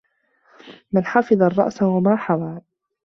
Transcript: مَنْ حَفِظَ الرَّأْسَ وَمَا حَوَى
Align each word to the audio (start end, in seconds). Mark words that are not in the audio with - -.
مَنْ 0.91 1.05
حَفِظَ 1.05 1.41
الرَّأْسَ 1.43 1.83
وَمَا 1.83 2.15
حَوَى 2.15 2.61